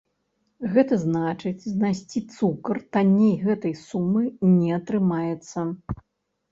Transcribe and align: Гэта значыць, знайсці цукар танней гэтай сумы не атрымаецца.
Гэта 0.77 0.97
значыць, 1.03 1.67
знайсці 1.75 2.19
цукар 2.37 2.81
танней 2.99 3.35
гэтай 3.45 3.73
сумы 3.85 4.21
не 4.57 4.69
атрымаецца. 4.81 5.59